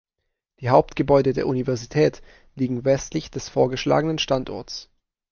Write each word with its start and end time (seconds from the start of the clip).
Die 0.61 0.71
Hauptgebäude 0.71 1.31
der 1.31 1.45
Universität 1.45 2.23
liegen 2.55 2.85
westlich 2.85 3.29
des 3.29 3.49
vorgeschlagenen 3.49 4.17
Standorts. 4.17 4.89